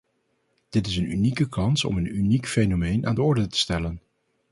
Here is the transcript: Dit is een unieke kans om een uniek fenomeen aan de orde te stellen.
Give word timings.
Dit 0.69 0.87
is 0.87 0.97
een 0.97 1.11
unieke 1.11 1.49
kans 1.49 1.83
om 1.85 1.97
een 1.97 2.15
uniek 2.17 2.47
fenomeen 2.47 3.07
aan 3.07 3.15
de 3.15 3.21
orde 3.21 3.47
te 3.47 3.57
stellen. 3.57 4.01